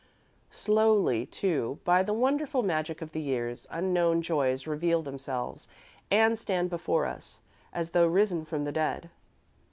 [0.49, 5.67] Slowly, too, by the wonderful magic of the years, unknown joys reveal themselves
[6.09, 9.11] and stand before us, as though risen from the dead.